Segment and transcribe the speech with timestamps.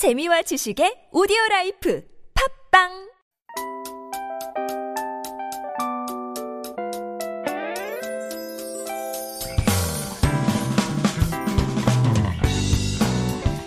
[0.00, 2.02] 재미와 지식의 오디오 라이프
[2.32, 2.88] 팟빵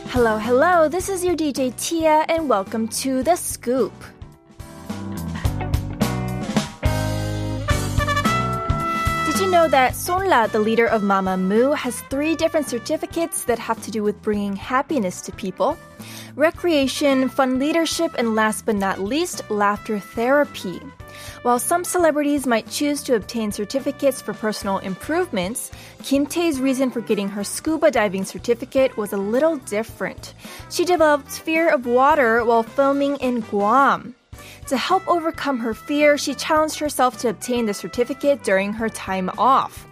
[0.10, 0.90] Hello, hello.
[0.90, 3.94] This is your DJ Tia, and welcome to The Scoop.
[9.30, 13.80] Did you know that Solar, the leader of Mamamoo, has three different certificates that have
[13.84, 15.78] to do with bringing happiness to people?
[16.36, 20.82] Recreation, fun leadership, and last but not least, laughter therapy.
[21.44, 25.70] While some celebrities might choose to obtain certificates for personal improvements,
[26.02, 30.34] Kim Tae's reason for getting her scuba diving certificate was a little different.
[30.72, 34.16] She developed fear of water while filming in Guam.
[34.70, 39.30] To help overcome her fear, she challenged herself to obtain the certificate during her time
[39.38, 39.86] off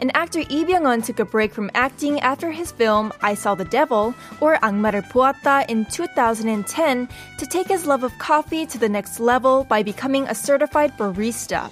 [0.00, 3.64] and actor Lee Byung-hun took a break from acting after his film I Saw the
[3.64, 9.20] Devil or *Ang Maripuata* in 2010 to take his love of coffee to the next
[9.20, 11.70] level by becoming a certified barista.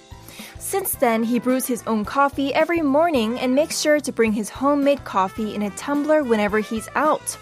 [0.59, 4.49] Since then, he brews his own coffee every morning and makes sure to bring his
[4.49, 7.37] homemade coffee in a tumbler whenever he's out.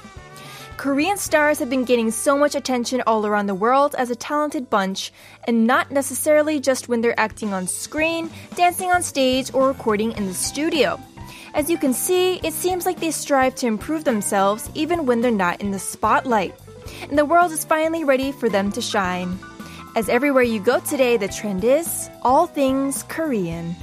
[0.82, 4.68] Korean stars have been getting so much attention all around the world as a talented
[4.68, 5.12] bunch,
[5.44, 10.26] and not necessarily just when they're acting on screen, dancing on stage, or recording in
[10.26, 10.98] the studio.
[11.54, 15.30] As you can see, it seems like they strive to improve themselves even when they're
[15.30, 16.52] not in the spotlight.
[17.08, 19.38] And the world is finally ready for them to shine.
[19.94, 23.76] As everywhere you go today, the trend is all things Korean.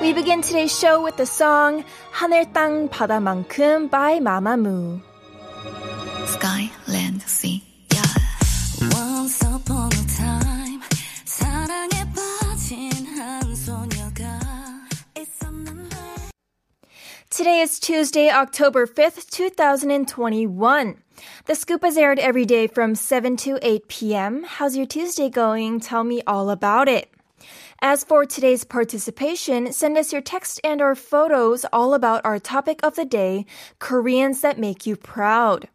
[0.00, 5.00] We begin today's show with the song 하늘 땅 바다만큼 by Mamamoo.
[6.26, 7.62] Sky, land, sea.
[7.92, 8.02] Yeah.
[8.94, 10.80] Once upon a time,
[11.24, 14.40] 사랑에 빠진 한 소녀가
[15.16, 15.96] 있었는데.
[17.30, 21.02] Today is Tuesday, October 5th, 2021.
[21.46, 24.44] The scoop is aired every day from 7 to 8 p.m.
[24.44, 25.80] How's your Tuesday going?
[25.80, 27.10] Tell me all about it.
[27.82, 32.80] As for today's participation, send us your text and or photos all about our topic
[32.82, 33.44] of the day,
[33.78, 35.68] Koreans that make you proud.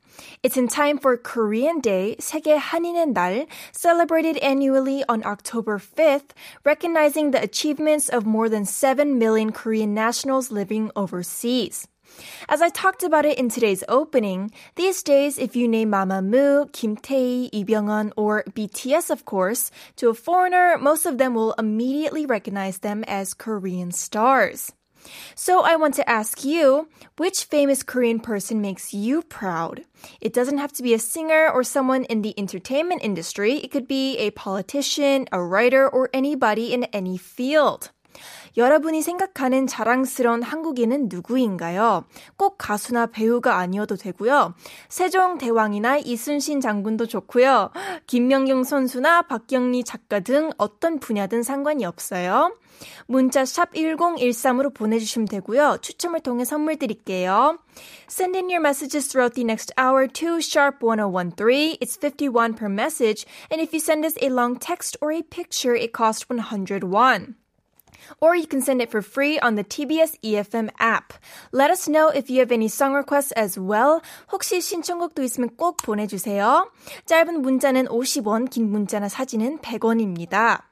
[0.43, 6.31] It's in time for Korean Day, 세계 한인의 날, celebrated annually on October 5th,
[6.65, 11.87] recognizing the achievements of more than 7 million Korean nationals living overseas.
[12.48, 16.96] As I talked about it in today's opening, these days, if you name Mamamoo, Kim
[16.96, 22.26] Tae, Lee Byung-hun, or BTS, of course, to a foreigner, most of them will immediately
[22.26, 24.72] recognize them as Korean stars.
[25.34, 29.84] So I want to ask you, which famous Korean person makes you proud?
[30.20, 33.54] It doesn't have to be a singer or someone in the entertainment industry.
[33.54, 37.90] It could be a politician, a writer, or anybody in any field.
[38.56, 42.04] 여러분이 생각하는 자랑스러운 한국인은 누구인가요?
[42.36, 44.54] 꼭 가수나 배우가 아니어도 되고요.
[44.88, 47.70] 세종대왕이나 이순신 장군도 좋고요.
[48.06, 52.52] 김명경 선수나 박경리 작가 등 어떤 분야든 상관이 없어요.
[53.06, 55.78] 문자 샵 1013으로 보내주시면 되고요.
[55.80, 57.58] 추첨을 통해 선물 드릴게요.
[58.08, 61.78] Send in your messages throughout the next hour to sharp 1013.
[61.80, 63.26] It's 51 per message.
[63.50, 67.45] And if you send us a long text or a picture, it costs 101.
[68.19, 71.13] Or you can send it for free on the TBS EFM app.
[71.51, 74.01] Let us know if you have any song requests as well.
[74.31, 76.69] 혹시 신청곡도 있으면 꼭 보내주세요.
[77.05, 80.63] 짧은 문자는 50원, 긴 문자나 사진은 100원입니다.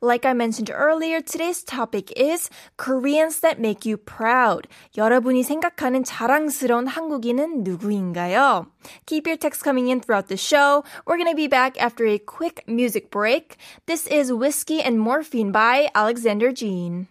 [0.00, 4.68] Like I mentioned earlier, today's topic is Koreans that make you proud.
[4.96, 8.66] 여러분이 생각하는 자랑스러운 한국인은 누구인가요?
[9.06, 10.84] Keep your texts coming in throughout the show.
[11.06, 13.56] We're going to be back after a quick music break.
[13.86, 17.08] This is Whiskey and Morphine by Alexander Jean.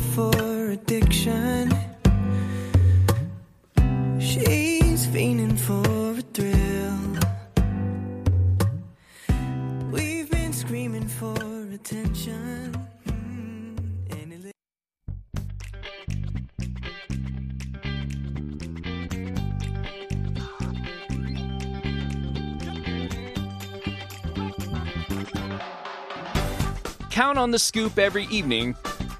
[0.00, 1.70] For addiction.
[4.18, 7.00] She's fiending for a thrill.
[9.90, 11.34] We've been screaming for
[11.72, 12.74] attention.
[13.06, 14.52] Mm,
[27.10, 28.76] Count on the scoop every evening.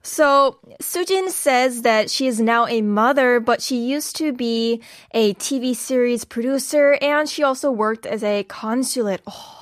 [0.04, 4.82] So, Sujin says that she is now a mother, but she used to be
[5.14, 9.22] a TV series producer and she also worked as a consulate.
[9.28, 9.61] 어,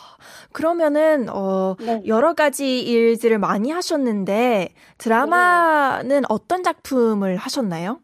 [0.54, 2.02] 그러면은, 어, 네.
[2.08, 8.00] 여러 가지 일들을 많이 하셨는데, 드라마는 어떤 작품을 하셨나요?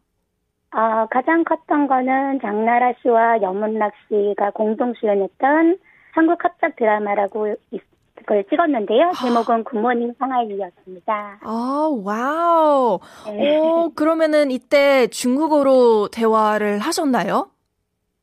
[0.72, 5.78] 아, 가장 컸던 거는 장나라 씨와 여문락 씨가 공동 주연했던
[6.14, 7.82] 한국 합작 드라마라고 있-
[8.18, 9.12] 그걸 찍었는데요.
[9.22, 11.40] 제목은 굿모닝 상하이였습니다.
[11.44, 13.00] 아, 와우.
[13.28, 13.58] 네.
[13.60, 17.50] 어, 그러면은 이때 중국어로 대화를 하셨나요?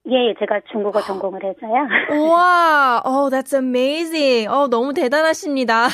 [0.09, 1.86] 예, 제가 중국어 전공을 해서요.
[2.09, 3.01] Wow.
[3.04, 4.48] Oh, that's amazing.
[4.48, 5.89] Oh, 너무 대단하십니다.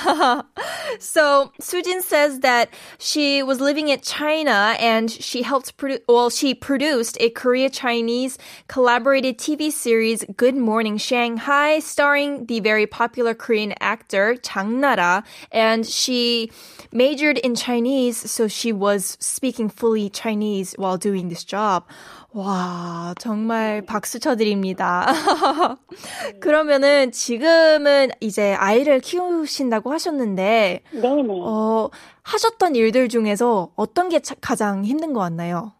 [0.99, 2.69] so, Sujin says that
[2.99, 8.37] she was living in China and she helped produce, well, she produced a Korea Chinese
[8.67, 15.23] collaborated TV series, Good Morning Shanghai, starring the very popular Korean actor, Chang Nara.
[15.51, 16.51] And she
[16.91, 21.85] majored in Chinese, so she was speaking fully Chinese while doing this job.
[22.34, 25.06] 와, 정말 박수 쳐드립니다.
[26.40, 31.40] 그러면은 지금은 이제 아이를 키우신다고 하셨는데, 네네.
[31.42, 31.88] 어,
[32.22, 35.72] 하셨던 일들 중에서 어떤 게 차- 가장 힘든 것 같나요?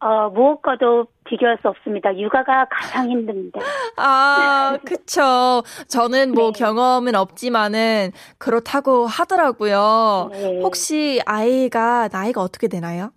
[0.00, 2.16] 어, 무엇과도 비교할 수 없습니다.
[2.16, 3.58] 육아가 가장 힘듭니다.
[3.96, 5.64] 아, 그쵸.
[5.88, 6.58] 저는 뭐 네.
[6.60, 10.28] 경험은 없지만은 그렇다고 하더라고요.
[10.30, 10.60] 네.
[10.62, 13.10] 혹시 아이가 나이가 어떻게 되나요?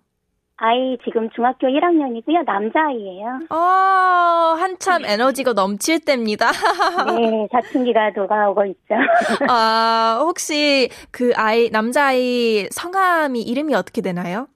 [0.64, 2.44] 아이 지금 중학교 1학년이고요.
[2.44, 3.40] 남자아이예요.
[3.50, 6.52] 어, 한참 에너지가 넘칠 때입니다.
[7.18, 8.94] 네, 사춘기가 도가오고 있죠.
[9.50, 14.46] 아, 혹시 그 아이, 남자아이 성함이 이름이 어떻게 되나요?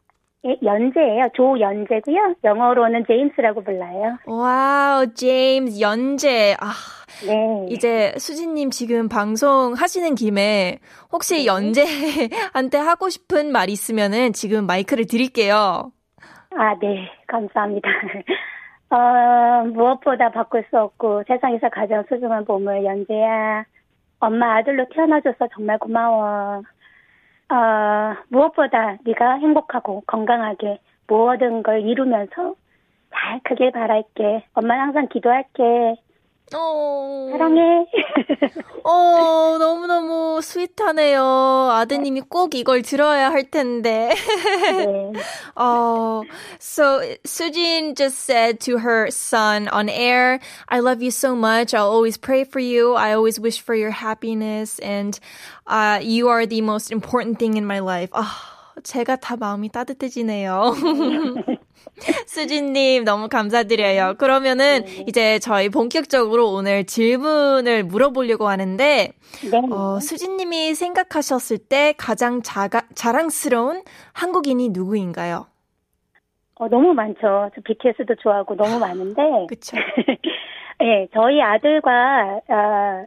[0.46, 1.26] 예, 연재예요.
[1.34, 2.36] 조연재고요.
[2.44, 4.16] 영어로는 제임스라고 불러요.
[4.26, 6.56] 와우, 제임스 연재.
[6.60, 6.70] 아,
[7.24, 7.66] 네.
[7.70, 10.78] 이제 수진님 지금 방송 하시는 김에
[11.12, 15.92] 혹시 연재한테 하고 싶은 말 있으면은 지금 마이크를 드릴게요.
[16.56, 17.10] 아, 네.
[17.26, 17.88] 감사합니다.
[18.90, 23.64] 어, 무엇보다 바꿀 수 없고 세상에서 가장 소중한 보물 연재야.
[24.20, 26.62] 엄마 아들로 태어나줘서 정말 고마워.
[27.48, 32.54] 어, 무엇보다 네가 행복하고 건강하게 모든 걸 이루면서
[33.12, 34.46] 잘 크길 바랄게.
[34.54, 35.96] 엄마는 항상 기도할게.
[36.53, 37.85] 어, 사랑해.
[38.83, 41.69] 어, 너무너무 스윗하네요.
[41.71, 44.09] 아드님이 꼭 이걸 들어야 할 텐데.
[44.13, 45.13] 네.
[45.55, 46.25] Oh,
[46.59, 51.73] so Sujin just said to her son on air, I love you so much.
[51.73, 52.95] I'll always pray for you.
[52.95, 55.17] I always wish for your happiness and
[55.67, 58.09] uh, you are the most important thing in my life.
[58.11, 58.27] 아,
[58.83, 60.75] 제가 다 마음이 따뜻해지네요.
[62.26, 64.14] 수진님 너무 감사드려요.
[64.18, 69.12] 그러면은 이제 저희 본격적으로 오늘 질문을 물어보려고 하는데
[69.50, 69.62] 네.
[69.72, 75.46] 어, 수진님이 생각하셨을 때 가장 자가, 자랑스러운 한국인이 누구인가요?
[76.58, 77.50] 어, 너무 많죠.
[77.54, 79.22] 저 BTS도 좋아하고 너무 많은데.
[79.48, 79.76] 그쵸.
[80.78, 83.04] 네, 저희 아들과, 아,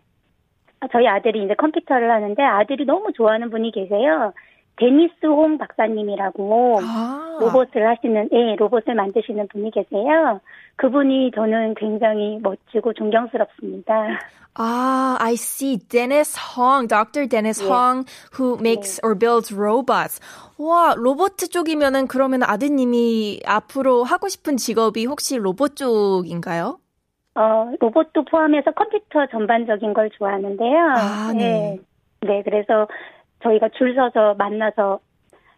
[0.92, 4.34] 저희 아들이 이제 컴퓨터를 하는데 아들이 너무 좋아하는 분이 계세요.
[4.80, 7.38] 데니스 홍 박사님이라고 아.
[7.40, 10.40] 로봇을 하시는, 예, 로봇을 만드시는 분이 계세요.
[10.78, 14.20] 그분이 저는 굉장히 멋지고 존경스럽습니다.
[14.58, 15.78] Ah, I see.
[15.78, 17.28] Dennis Hong, Dr.
[17.28, 20.20] Dennis Hong, who makes or builds robots.
[20.58, 26.80] 와, 로봇 쪽이면은 그러면 아드님이 앞으로 하고 싶은 직업이 혹시 로봇 쪽인가요?
[27.36, 30.78] 어, 로봇도 포함해서 컴퓨터 전반적인 걸 좋아하는데요.
[30.98, 31.80] 아, 네.
[31.80, 32.28] 예.
[32.28, 32.88] 네, 그래서
[33.44, 35.00] 저희가 줄 서서 만나서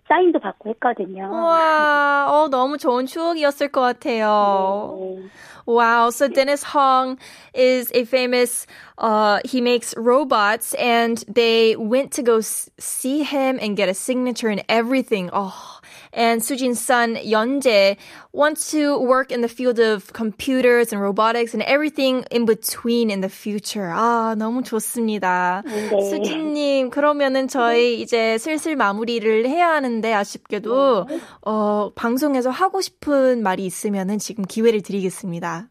[0.08, 1.32] 사인도 받고 했거든요.
[1.32, 4.98] 와, 어, 너무 좋은 추억이었을 것 같아요.
[5.00, 5.30] 네.
[5.66, 6.10] Wow.
[6.10, 7.18] So Dennis Hong
[7.56, 8.68] is a famous,
[9.02, 13.94] uh, he makes robots and they went to go s- see him and get a
[13.94, 15.30] signature and everything.
[15.34, 15.80] Oh,
[16.14, 17.98] and Sujin's son, Yeonjae,
[18.32, 23.22] wants to work in the field of computers and robotics and everything in between in
[23.22, 23.90] the future.
[23.92, 25.64] 아, 너무 좋습니다.
[25.66, 25.90] 네.
[25.90, 31.08] 수진님, 그러면은 저희 이제 슬슬 마무리를 해야 하는데 아쉽게도,
[31.44, 35.70] 어, 방송에서 하고 싶은 말이 있으면은 지금 기회를 드리겠습니다.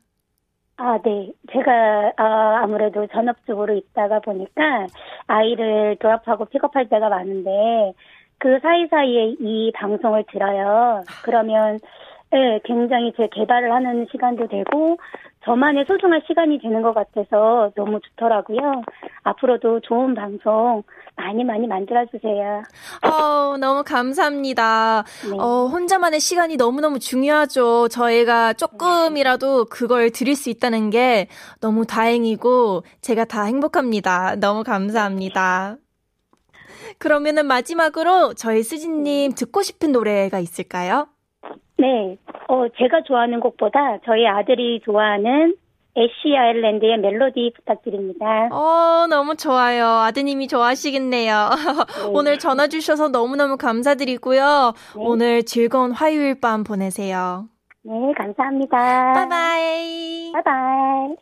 [0.82, 1.30] 아, 네.
[1.52, 2.24] 제가 어,
[2.62, 4.86] 아무래도 전업주부로 있다가 보니까
[5.26, 7.92] 아이를 드랍하고 픽업할 때가 많은데
[8.38, 11.02] 그 사이사이에 이 방송을 들어요.
[11.22, 11.78] 그러면
[12.32, 14.96] 예, 굉장히 제 개발을 하는 시간도 되고
[15.44, 18.82] 저만의 소중한 시간이 되는 것 같아서 너무 좋더라고요.
[19.22, 20.82] 앞으로도 좋은 방송
[21.16, 22.62] 많이 많이 만들어주세요.
[23.02, 25.04] 어, 너무 감사합니다.
[25.38, 27.88] 어, 혼자만의 시간이 너무너무 중요하죠.
[27.88, 31.28] 저희가 조금이라도 그걸 드릴 수 있다는 게
[31.60, 34.36] 너무 다행이고, 제가 다 행복합니다.
[34.36, 35.76] 너무 감사합니다.
[36.98, 41.08] 그러면은 마지막으로 저희 수진님 듣고 싶은 노래가 있을까요?
[41.80, 42.18] 네.
[42.48, 45.56] 어, 제가 좋아하는 곡보다 저희 아들이 좋아하는
[45.96, 48.48] 애쉬 아일랜드의 멜로디 부탁드립니다.
[48.52, 49.86] 어, 너무 좋아요.
[49.86, 51.50] 아드님이 좋아하시겠네요.
[52.12, 54.74] 오늘 전화 주셔서 너무너무 감사드리고요.
[54.96, 57.48] 오늘 즐거운 화요일 밤 보내세요.
[57.82, 59.12] 네, 감사합니다.
[59.14, 60.32] 바이바이.
[60.32, 61.16] 바이바이.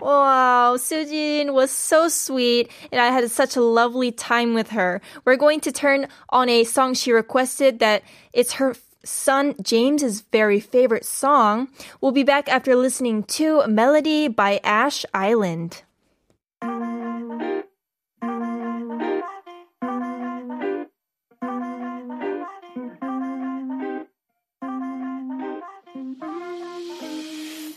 [0.00, 5.02] Wow, Sujin was so sweet, and I had such a lovely time with her.
[5.26, 8.02] We're going to turn on a song she requested that
[8.32, 8.74] it's her
[9.05, 11.67] son James's very favorite song.
[11.99, 15.83] We'll be back after listening to Melody by Ash Island.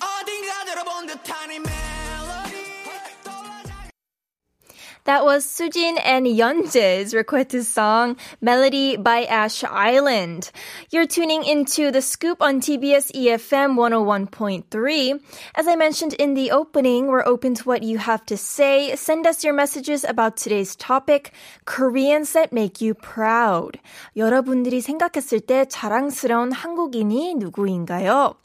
[0.00, 2.17] 어딘가 들어본 듯한 이 멜로디
[5.04, 10.50] That was Sujin and Yeonjae's requested song, Melody by Ash Island.
[10.90, 15.20] You're tuning into The Scoop on TBS EFM 101.3.
[15.54, 18.96] As I mentioned in the opening, we're open to what you have to say.
[18.96, 21.32] Send us your messages about today's topic,
[21.64, 23.78] Koreans that make you proud.
[24.16, 28.36] 여러분들이 생각했을 때 자랑스러운 한국인이 누구인가요?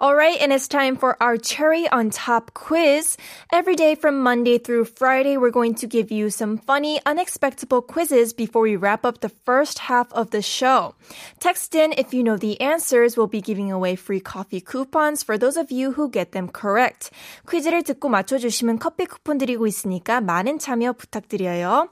[0.00, 3.16] Alright, and it's time for our cherry on top quiz.
[3.52, 7.73] Every day from Monday through Friday, we're going to give give you some funny, unexpected
[7.89, 10.93] quizzes before we wrap up the first half of the show.
[11.39, 13.17] Text in if you know the answers.
[13.17, 17.09] We'll be giving away free coffee coupons for those of you who get them correct.
[17.49, 21.89] 퀴즈를 듣고 맞춰주시면 커피 쿠폰 드리고 있으니까 많은 참여 부탁드려요.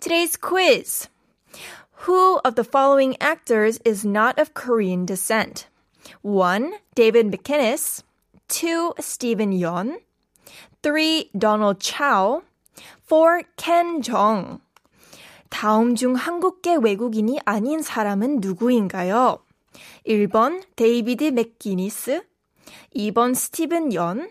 [0.00, 1.08] Today's quiz.
[2.04, 5.68] Who of the following actors is not of Korean descent?
[6.20, 6.74] 1.
[6.94, 8.02] David McInnis.
[8.48, 8.92] 2.
[9.00, 9.96] Stephen Yeun.
[10.82, 11.30] 3.
[11.32, 12.42] Donald Chow.
[13.08, 13.42] 4.
[13.56, 14.58] Ken Jong.
[15.48, 19.38] 다음 중 한국계 외국인이 아닌 사람은 누구인가요?
[20.06, 22.22] 1번 데이비드 맥기니스,
[22.96, 24.28] 2번 스티븐 연,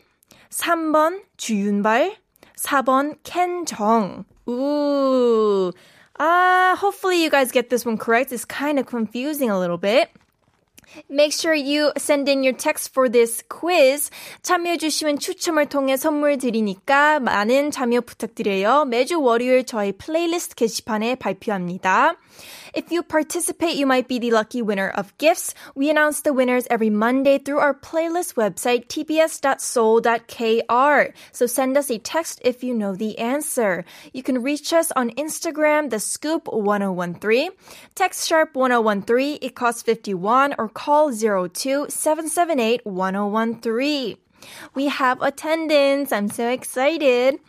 [0.49, 2.17] 3번 주윤발,
[2.57, 4.25] 4번 켄 정.
[4.49, 5.71] Ooh.
[6.19, 8.31] Ah, hopefully you guys get this one correct.
[8.31, 10.09] It's kind of confusing a little bit.
[11.09, 14.09] Make sure you send in your text for this quiz.
[14.41, 18.85] 참여해주시면 추첨을 통해 선물 드리니까 많은 참여 부탁드려요.
[18.85, 22.15] 매주 월요일 저희 플레이리스트 게시판에 발표합니다.
[22.75, 25.53] If you participate, you might be the lucky winner of gifts.
[25.75, 29.53] We announce the winners every Monday through our playlist website, tbs.seoul.kr.
[31.31, 33.85] So send us a text if you know the answer.
[34.11, 37.51] You can reach us on Instagram, the scoop 1013.
[37.95, 39.37] Text sharp 1013.
[39.41, 44.17] It costs 51 or call 02 778 1013.
[44.75, 46.11] We have attendance.
[46.11, 47.39] I'm so excited.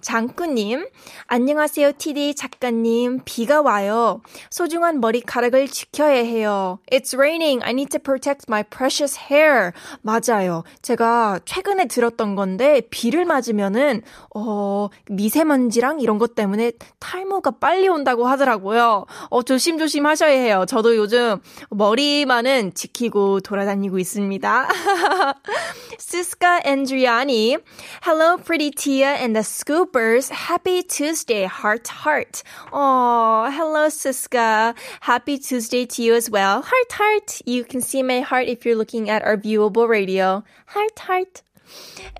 [0.00, 0.86] 장꾸님,
[1.26, 3.20] 안녕하세요, TD 작가님.
[3.24, 4.20] 비가 와요.
[4.50, 6.78] 소중한 머리카락을 지켜야 해요.
[6.90, 7.64] It's raining.
[7.64, 9.72] I need to protect my precious hair.
[10.02, 10.64] 맞아요.
[10.82, 14.02] 제가 최근에 들었던 건데, 비를 맞으면은,
[14.34, 19.06] 어, 미세먼지랑 이런 것 때문에 탈모가 빨리 온다고 하더라고요.
[19.30, 20.64] 어, 조심조심 하셔야 해요.
[20.68, 24.68] 저도 요즘 머리만은 지키고 돌아다니고 있습니다.
[26.36, 27.56] Siska Andriani.
[28.02, 30.28] Hello, pretty Tia and the Scoopers.
[30.28, 32.42] Happy Tuesday, heart, heart.
[32.72, 34.76] Oh, hello, Siska.
[35.00, 36.62] Happy Tuesday to you as well.
[36.62, 37.40] Heart, heart.
[37.46, 40.44] You can see my heart if you're looking at our viewable radio.
[40.66, 41.42] Heart, heart.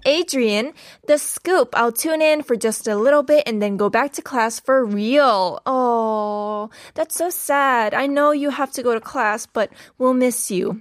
[0.06, 0.72] Adrian,
[1.06, 1.74] the scoop.
[1.74, 4.84] I'll tune in for just a little bit and then go back to class for
[4.84, 5.60] real.
[5.66, 7.92] Oh, that's so sad.
[7.92, 10.80] I know you have to go to class, but we'll miss you.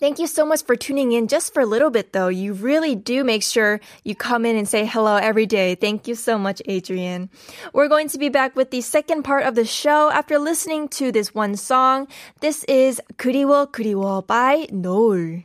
[0.00, 2.28] Thank you so much for tuning in just for a little bit though.
[2.28, 5.74] You really do make sure you come in and say hello every day.
[5.74, 7.30] Thank you so much, Adrian.
[7.72, 11.12] We're going to be back with the second part of the show after listening to
[11.12, 12.08] this one song.
[12.40, 15.44] This is 그리워 그리워 by 노을.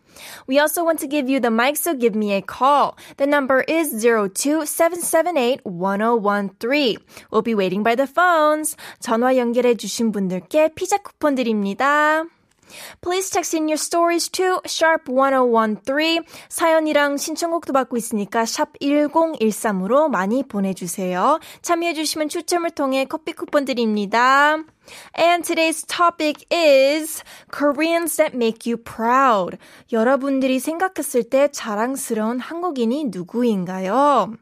[0.47, 2.97] We also want to give you the mic, so give me a call.
[3.17, 6.97] The number is 02778-1013.
[7.31, 8.75] We'll be waiting by the phones.
[8.99, 12.25] 전화 연결해 주신 분들께 피자 쿠폰 드립니다.
[13.01, 16.23] Please text in your stories to sharp 1013.
[16.49, 21.39] 사연이랑 신청곡도 받고 있으니까 샵 1013으로 많이 보내주세요.
[21.61, 24.57] 참여해주시면 추첨을 통해 커피 쿠폰 드립니다.
[25.14, 29.58] And today's topic is Koreans that make you proud.
[29.92, 34.36] 여러분들이 생각했을 때 자랑스러운 한국인이 누구인가요?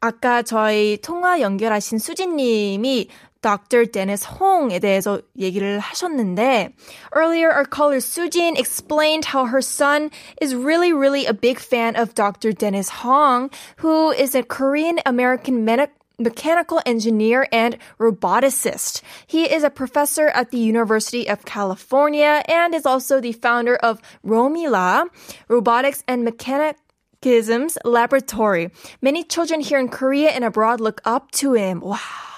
[0.00, 3.08] 아까 저희 통화 연결하신 수진님이
[3.42, 3.86] Dr.
[3.86, 6.72] Dennis Hong에 대해서 얘기를 하셨는데
[7.14, 10.10] earlier our caller Sujin explained how her son
[10.40, 12.52] is really really a big fan of Dr.
[12.52, 19.01] Dennis Hong who is a Korean American medical mechanical engineer and roboticist.
[19.27, 24.01] He is a professor at the University of California and is also the founder of
[24.25, 25.07] RoMeLa
[25.47, 28.71] Robotics and Mechanisms Laboratory.
[29.01, 31.81] Many children here in Korea and abroad look up to him.
[31.81, 32.30] Wow.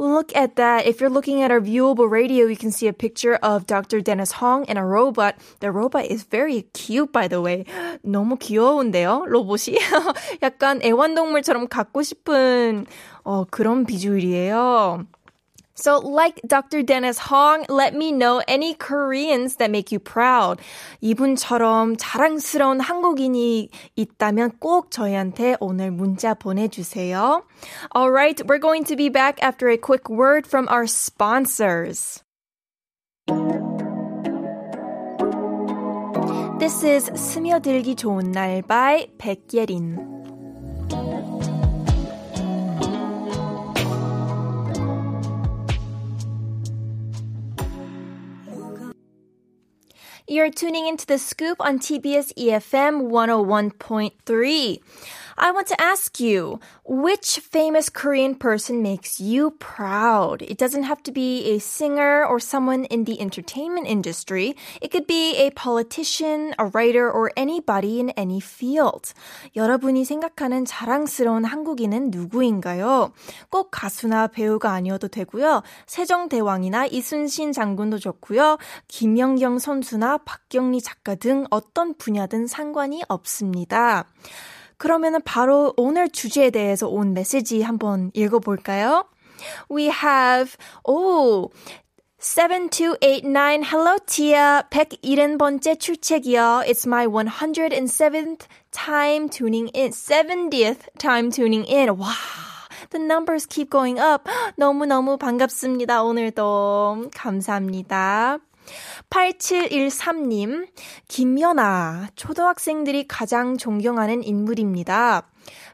[0.00, 0.86] Look at that.
[0.86, 4.00] If you're looking at our viewable radio, you can see a picture of Dr.
[4.00, 5.36] Dennis Hong and a robot.
[5.60, 7.64] The robot is very cute, by the way.
[8.04, 9.78] 너무 귀여운데요, 로봇이?
[10.42, 12.86] 약간 애완동물처럼 갖고 싶은
[13.24, 15.06] 어, 그런 비주얼이에요.
[15.80, 16.82] So, like Dr.
[16.82, 20.58] Dennis Hong, let me know any Koreans that make you proud.
[21.02, 27.42] 이분처럼 자랑스러운 한국인이 있다면 꼭 저희한테 오늘 문자 보내주세요.
[27.94, 32.22] Alright, we're going to be back after a quick word from our sponsors.
[36.58, 40.19] This is 스며들기 좋은 날 by 백예린.
[50.31, 54.79] You're tuning into the scoop on TBS EFM 101.3.
[55.37, 60.41] I want to ask you, which famous Korean person makes you proud?
[60.41, 64.55] It doesn't have to be a singer or someone in the entertainment industry.
[64.81, 69.13] It could be a politician, a writer, or anybody in any field.
[69.55, 73.13] 여러분이 생각하는 자랑스러운 한국인은 누구인가요?
[73.49, 75.63] 꼭 가수나 배우가 아니어도 되고요.
[75.85, 78.57] 세종대왕이나 이순신 장군도 좋고요.
[78.87, 84.05] 김연경 선수나 박경리 작가 등 어떤 분야든 상관이 없습니다.
[84.81, 89.05] 그러면은 바로 오늘 주제에 대해서 온 메시지 한번 읽어볼까요?
[89.69, 91.53] We have, oh,
[92.17, 96.63] 7289 Hello Tia 170번째 출첵이요.
[96.65, 99.91] It's my 107th time tuning in.
[99.91, 101.89] 70th time tuning in.
[101.89, 102.09] 와.
[102.89, 104.27] The numbers keep going up.
[104.57, 106.01] 너무너무 반갑습니다.
[106.01, 108.39] 오늘도 감사합니다.
[109.09, 110.67] 8713님,
[111.07, 115.29] 김연아, 초등학생들이 가장 존경하는 인물입니다.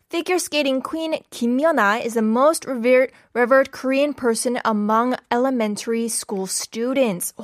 [0.09, 6.45] Figure skating queen Kim Yona is the most revered, revered Korean person among elementary school
[6.47, 7.33] students.
[7.37, 7.43] 오,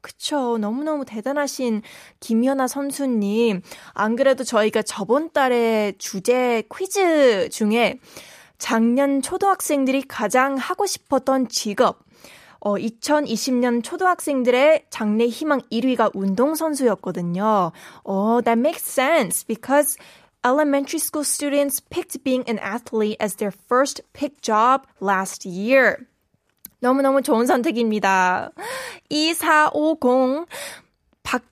[0.00, 0.56] 그쵸.
[0.58, 1.82] 너무너무 대단하신
[2.20, 3.62] 김연아 선수님.
[3.94, 7.98] 안 그래도 저희가 저번 달에 주제 퀴즈 중에
[8.58, 11.98] 작년 초등학생들이 가장 하고 싶었던 직업,
[12.64, 17.72] 어, 2020년 초등학생들의 장래 희망 1위가 운동선수였거든요.
[18.04, 19.98] 어, that makes sense because
[20.42, 25.98] elementary school students picked being an athlete as their first pick job last year.
[26.80, 28.50] 너무너무 좋은 선택입니다.
[29.10, 30.46] 2450
[31.22, 31.42] 박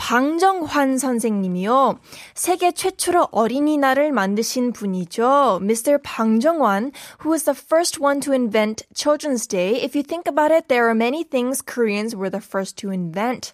[0.00, 1.98] 방정환 선생님이요.
[2.34, 5.60] 세계 최초로 어린이날을 만드신 분이죠.
[5.62, 5.98] Mr.
[6.02, 9.76] 방정환, who was the first one to invent Children's Day.
[9.76, 13.52] If you think about it, there are many things Koreans were the first to invent.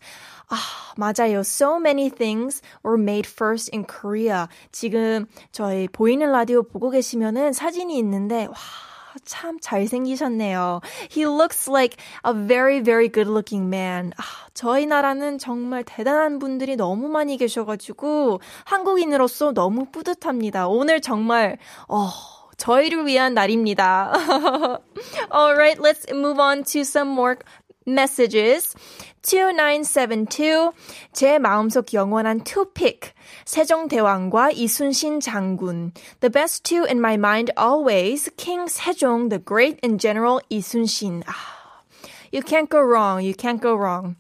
[0.49, 0.57] 아,
[0.97, 1.41] 맞아요.
[1.41, 4.47] So many things were made first in Korea.
[4.71, 8.55] 지금 저희 보이는 라디오 보고 계시면은 사진이 있는데, 와,
[9.27, 10.81] 참 잘생기셨네요.
[11.11, 14.13] He looks like a very, very good looking man.
[14.17, 14.23] 아,
[14.55, 20.69] 저희 나라는 정말 대단한 분들이 너무 많이 계셔가지고 한국인으로서 너무 뿌듯합니다.
[20.69, 21.59] 오늘 정말,
[21.89, 22.09] 어,
[22.57, 24.13] 저희를 위한 날입니다.
[25.31, 27.37] Alright, let's move on to some more
[27.87, 28.75] messages.
[29.26, 30.72] 2972.
[31.14, 33.14] 제 마음속 영원한 투픽.
[33.46, 35.94] 세종대왕과 이순신 장군.
[36.20, 38.30] The best two in my mind always.
[38.38, 41.24] King 세종, the great and general 이순신.
[41.26, 41.34] 아,
[42.34, 43.24] you can't go wrong.
[43.24, 44.16] You can't go wrong.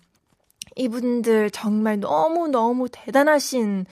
[0.75, 3.85] 이분들 정말 너무너무 대단하신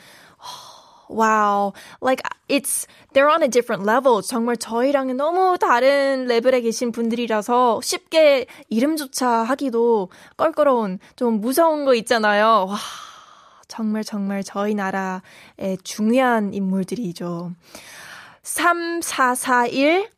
[1.14, 1.72] wow.
[2.00, 4.22] Like it's they're on a different level.
[4.22, 12.66] 정말 저희랑은 너무 다른 레벨에 계신 분들이라서 쉽게 이름조차 하기도 껄끄러운 좀 무서운 거 있잖아요.
[12.68, 12.76] 와.
[13.68, 17.52] 정말 정말 저희 나라의 중요한 인물들이죠.
[18.42, 20.13] 3441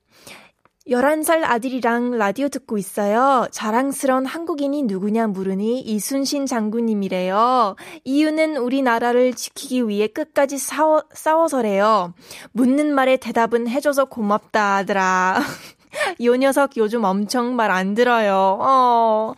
[0.88, 3.49] 11살 아들이랑 라디오 듣고 있어요.
[3.51, 7.75] 자랑스러운 한국인이 누구냐 물으니 이순신 장군님이래요.
[8.05, 12.14] 이유는 우리나라를 지키기 위해 끝까지 싸워, 싸워서래요.
[12.53, 15.40] 묻는 말에 대답은 해줘서 고맙다 하더라.
[16.24, 18.58] 요 녀석 요즘 엄청 말 안 들어요.
[18.62, 19.34] 어.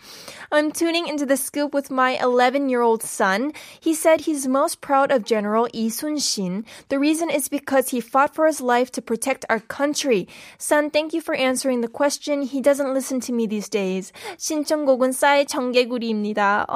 [0.54, 3.54] I'm tuning into the scoop with my 11 year old son.
[3.82, 6.64] He said he's most proud of General Lee Sun-shin.
[6.90, 10.28] The reason is because he fought for his life to protect our country.
[10.60, 12.44] Son, thank you for answering the question.
[12.44, 14.14] He doesn't listen to me these days.
[14.38, 16.68] 신청곡은 싸의 청개구리입니다.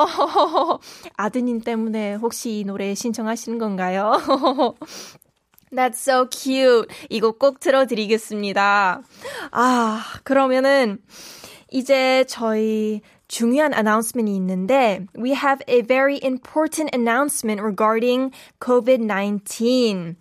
[1.15, 4.17] 아드님 때문에 혹시 이 노래 신청하시는 건가요?
[5.74, 6.88] That's so cute.
[7.08, 9.02] 이거 꼭 틀어드리겠습니다.
[9.50, 10.98] 아, 그러면은,
[11.70, 18.30] 이제 저희 중요한 announcement이 있는데 we have a very important announcement regarding
[18.60, 20.16] COVID-19.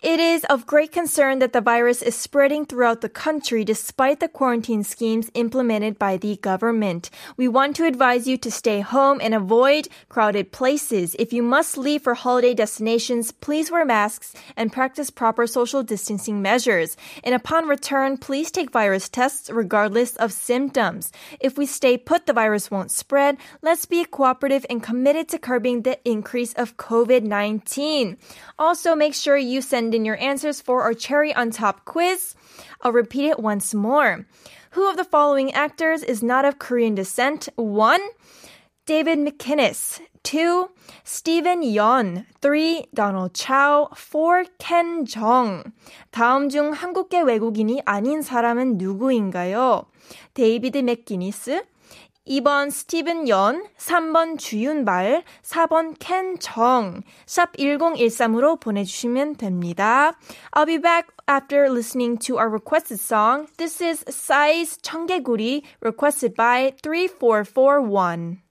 [0.00, 4.28] It is of great concern that the virus is spreading throughout the country despite the
[4.28, 7.10] quarantine schemes implemented by the government.
[7.36, 11.16] We want to advise you to stay home and avoid crowded places.
[11.18, 16.40] If you must leave for holiday destinations, please wear masks and practice proper social distancing
[16.40, 16.96] measures.
[17.24, 21.10] And upon return, please take virus tests regardless of symptoms.
[21.40, 23.36] If we stay put, the virus won't spread.
[23.62, 28.16] Let's be cooperative and committed to curbing the increase of COVID-19.
[28.60, 32.34] Also, make sure you send send in your answers for our cherry on top quiz.
[32.82, 34.26] I'll repeat it once more.
[34.72, 37.48] Who of the following actors is not of Korean descent?
[37.56, 38.00] 1.
[38.84, 39.98] David McInnis.
[40.24, 40.68] 2.
[41.04, 42.26] Stephen Yeun.
[42.42, 42.84] 3.
[42.92, 43.88] Donald Chow.
[43.96, 44.44] 4.
[44.58, 45.72] Ken Jeong.
[46.12, 49.86] 다음 중 한국계 외국인이 아닌 사람은 누구인가요?
[50.34, 51.64] 데이비드 맥기니스,
[52.28, 60.12] 2번 스티븐 연, 3번 주윤발, 4번 켄 정, 샵 1013으로 보내주시면 됩니다.
[60.52, 63.46] I'll be back after listening to our requested song.
[63.56, 68.47] This is Size 청개구리 requested by 3441.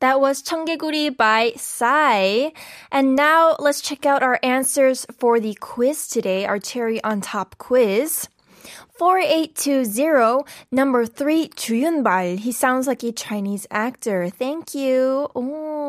[0.00, 2.50] That was 청개구리 by Psy.
[2.92, 7.56] And now let's check out our answers for the quiz today, our cherry on top
[7.58, 8.28] quiz.
[8.98, 12.38] 4820, number 3, Chuyunbal.
[12.38, 14.28] He sounds like a Chinese actor.
[14.28, 15.28] Thank you.
[15.36, 15.85] Ooh.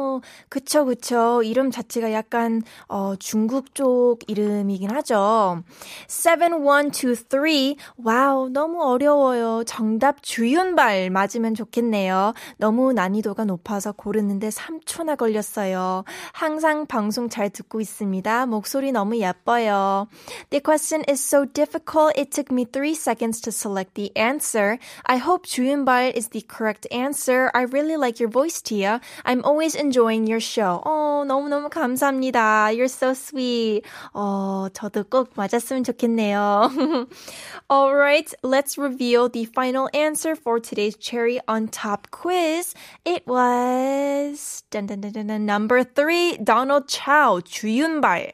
[0.49, 1.41] 그쵸, 그쵸.
[1.43, 5.63] 이름 자체가 약간, 어, 중국 쪽 이름이긴 하죠.
[6.07, 9.63] 7123, 와우, 너무 어려워요.
[9.65, 12.33] 정답 주윤발 맞으면 좋겠네요.
[12.57, 16.03] 너무 난이도가 높아서 고르는데 3초나 걸렸어요.
[16.33, 18.45] 항상 방송 잘 듣고 있습니다.
[18.45, 20.07] 목소리 너무 예뻐요.
[20.49, 24.77] The question is so difficult, it took me three seconds to select the answer.
[25.05, 27.51] I hope 주윤발 is the correct answer.
[27.53, 28.99] I really like your voice, Tia.
[29.25, 30.80] I'm always enjoying your show.
[30.84, 32.70] 어, 너무너무 감사합니다.
[32.72, 33.82] You're so sweet.
[34.12, 36.70] 어, 저도 꼭 맞았으면 좋겠네요.
[37.68, 42.74] Alright, let's reveal the final answer for today's cherry on top quiz.
[43.04, 48.32] It was dun, dun, dun, dun, dun, number three, Donald Chow, 주윤발.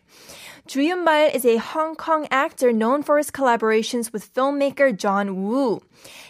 [0.67, 5.81] Juyun is a Hong Kong actor known for his collaborations with filmmaker John Woo.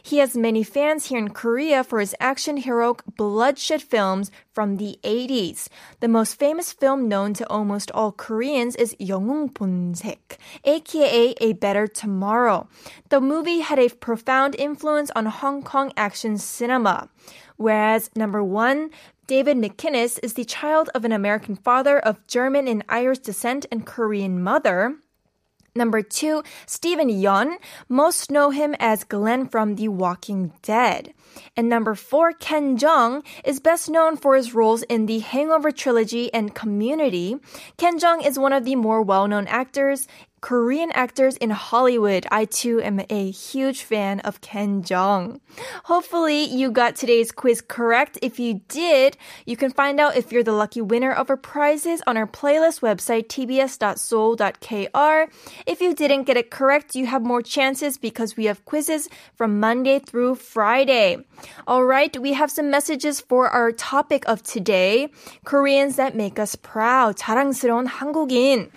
[0.03, 4.99] He has many fans here in Korea for his action heroic bloodshed films from the
[5.03, 5.69] 80s.
[6.01, 11.87] The most famous film known to almost all Koreans is 영웅 본색, aka A Better
[11.87, 12.69] Tomorrow.
[13.09, 17.09] The movie had a profound influence on Hong Kong action cinema.
[17.57, 18.91] Whereas number one,
[19.26, 23.86] David McInnis is the child of an American father of German and Irish descent and
[23.86, 24.96] Korean mother.
[25.76, 27.56] Number two, Stephen Yeun.
[27.88, 31.14] Most know him as Glenn from The Walking Dead.
[31.58, 36.32] And number four, Ken Jeong is best known for his roles in the Hangover trilogy
[36.32, 37.38] and Community.
[37.78, 40.08] Ken Jeong is one of the more well-known actors
[40.44, 42.28] Korean actors in Hollywood.
[42.30, 45.40] I too am a huge fan of Ken Jeong.
[45.86, 48.20] Hopefully, you got today's quiz correct.
[48.22, 52.04] If you did, you can find out if you're the lucky winner of our prizes
[52.06, 55.32] on our playlist website, tbs.seoul.kr.
[55.66, 59.62] If you didn't get it correct, you have more chances because we have quizzes from
[59.62, 61.20] Monday through Friday.
[61.68, 65.08] All right, we have some messages for our topic of today
[65.46, 67.16] Koreans that make us proud.
[67.16, 68.70] 자랑스러운 한국인.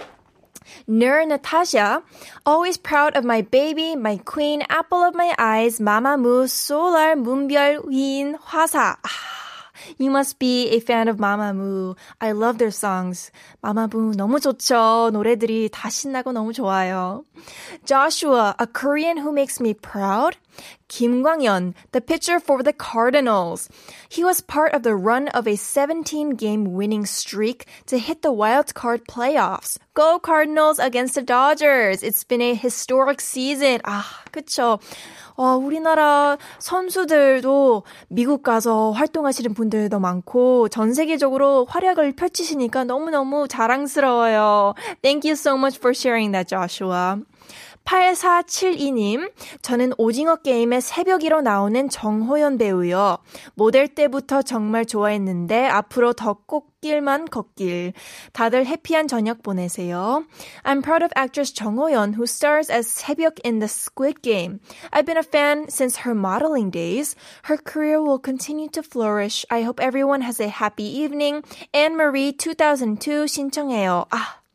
[0.87, 2.03] Nur Natasha,
[2.45, 8.37] always proud of my baby, my queen, apple of my eyes, Mamamoo, solar, 문별, 휘인,
[8.39, 8.97] 화사.
[9.99, 11.97] You must be a fan of Mamamoo.
[12.21, 13.31] I love their songs.
[13.63, 15.11] Mamamoo 너무 좋죠.
[15.13, 17.25] 노래들이 다 신나고 너무 좋아요.
[17.85, 20.37] Joshua, a Korean who makes me proud.
[20.89, 23.69] Kim Kwang-hyun, the pitcher for the Cardinals.
[24.09, 28.73] He was part of the run of a 17-game winning streak to hit the wild
[28.75, 29.79] card playoffs.
[29.95, 32.03] Go Cardinals against the Dodgers.
[32.03, 33.81] It's been a historic season.
[33.85, 34.81] Ah, 그렇죠.
[35.37, 44.75] 어, 우리나라 선수들도 미국 가서 활동하시는 분들도 많고 전 세계적으로 활약을 펼치시니까 너무너무 자랑스러워요.
[45.03, 47.19] Thank you so much for sharing that, Joshua.
[47.87, 53.19] 8472님, 저는 오징어 게임의 새벽이로 나오는 정호연 배우요.
[53.55, 57.93] 모델 때부터 정말 좋아했는데 앞으로 더 꽃길만 걷길.
[58.33, 60.25] 다들 해피한 저녁 보내세요.
[60.65, 64.59] I'm proud of actress 정호연 who stars as 새벽 in the Squid Game.
[64.93, 67.15] I've been a fan since her modeling days.
[67.45, 69.47] Her career will continue to flourish.
[69.49, 71.43] I hope everyone has a happy evening.
[71.73, 74.07] Anne Marie 2002 신청해요.
[74.11, 74.46] 아,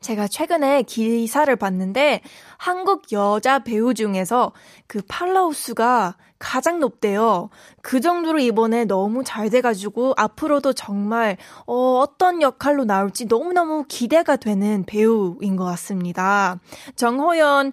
[0.00, 2.22] 제가 최근에 기사를 봤는데
[2.56, 4.52] 한국 여자 배우 중에서
[4.86, 7.50] 그 팔로우 수가 가장 높대요.
[7.82, 11.36] 그 정도로 이번에 너무 잘 돼가지고 앞으로도 정말
[11.66, 16.58] 어, 어떤 역할로 나올지 너무너무 기대가 되는 배우인 것 같습니다.
[16.96, 17.72] 정호연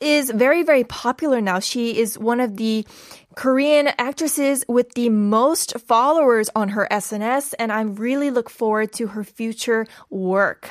[0.00, 1.60] is very, very popular now.
[1.60, 2.86] She is one of the
[3.34, 9.08] Korean actresses with the most followers on her SNS, and I really look forward to
[9.08, 10.70] her future work.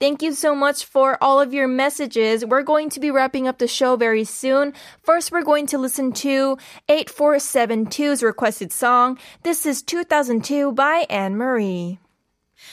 [0.00, 2.44] Thank you so much for all of your messages.
[2.44, 4.72] We're going to be wrapping up the show very soon.
[5.02, 6.58] First, we're going to listen to
[6.88, 9.18] 8472's requested song.
[9.42, 11.98] This is 2002 by Anne Marie.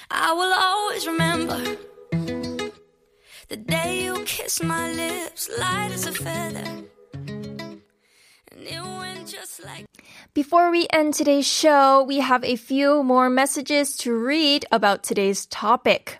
[0.09, 1.77] I will always remember
[3.49, 6.83] the day you kissed my lips, light as a feather.
[7.13, 7.81] And
[8.59, 9.90] it went just like.
[10.35, 15.46] Before we end today's show, we have a few more messages to read about today's
[15.46, 16.18] topic.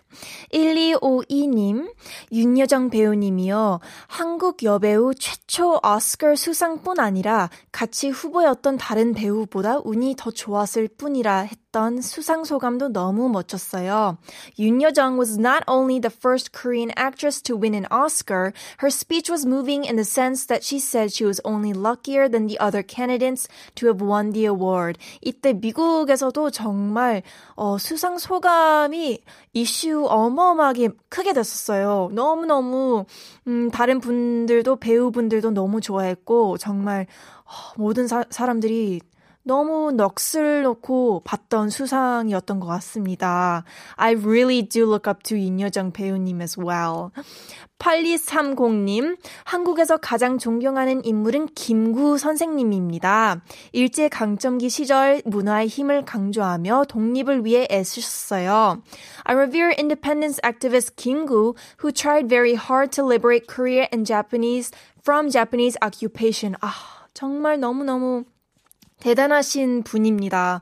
[0.51, 1.93] 1252님,
[2.31, 3.79] 윤여정 배우님이요.
[4.07, 11.67] 한국 여배우 최초 오스카 수상뿐 아니라 같이 후보였던 다른 배우보다 운이 더 좋았을 뿐이라 했
[11.77, 14.17] 봤던 수상 소감도 너무 멋졌어요.
[14.57, 19.29] Yoon Yo-jung was not only the first Korean actress to win an Oscar, her speech
[19.29, 22.81] was moving in the sense that she said she was only luckier than the other
[22.81, 24.98] candidates to have won the award.
[25.20, 27.22] 이때 미국에서도 정말
[27.54, 29.20] 어, 수상 소감이
[29.52, 32.10] 이슈 어마어마하게 크게 됐었어요.
[32.12, 33.04] 너무너무
[33.46, 37.06] 음, 다른 분들도 배우분들도 너무 좋아했고 정말
[37.44, 39.00] 어, 모든 사, 사람들이
[39.44, 43.64] 너무 넋을 놓고 봤던 수상이었던 것 같습니다.
[43.96, 47.10] I really do look up to 인여정 배우님 as well.
[47.82, 53.42] 8230님, 한국에서 가장 존경하는 인물은 김구 선생님입니다.
[53.72, 58.82] 일제 강점기 시절 문화의 힘을 강조하며 독립을 위해 애쓰셨어요.
[59.24, 64.70] I revere independence activist Kim Gu, who tried very hard to liberate Korea and Japanese
[65.02, 66.54] from Japanese occupation.
[66.60, 66.70] 아,
[67.14, 68.24] 정말 너무너무
[69.02, 70.60] 대단하신 분입니다.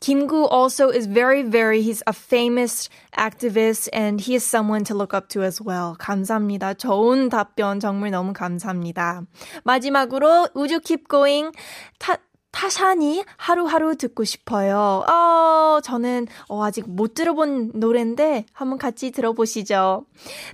[0.00, 5.14] Kim-gu also is very, very, he's a famous activist and he is someone to look
[5.14, 5.96] up to as well.
[5.98, 6.74] 감사합니다.
[6.74, 9.22] 좋은 답변 정말 너무 감사합니다.
[9.64, 11.52] 마지막으로 우주 keep going
[11.98, 12.18] 타,
[12.53, 15.05] 타샤니 하루하루 듣고 싶어요.
[15.07, 20.05] 어, 저는 어, 아직 못 들어본 노래인데 한번 같이 들어보시죠.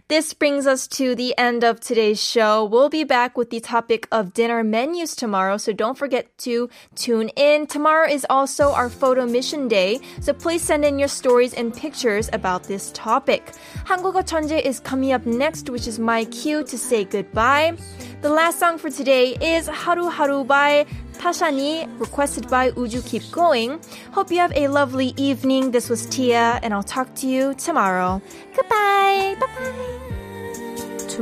[0.07, 2.67] This brings us to the end of today's show.
[2.69, 7.29] We'll be back with the topic of dinner menus tomorrow, so don't forget to tune
[7.37, 7.65] in.
[7.65, 12.29] Tomorrow is also our photo mission day, so please send in your stories and pictures
[12.33, 13.53] about this topic.
[13.85, 17.73] 한국어 천재 is coming up next, which is my cue to say goodbye.
[18.22, 23.80] The last song for today is Haru Haru by Tashani, requested by Uju Keep Going.
[24.12, 25.70] Hope you have a lovely evening.
[25.70, 28.20] This was Tia, and I'll talk to you tomorrow.
[28.54, 29.36] Goodbye.
[29.40, 30.98] Bye bye.
[30.98, 31.16] To.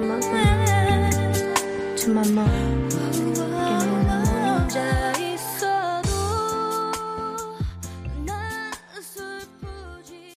[1.99, 2.88] To mama.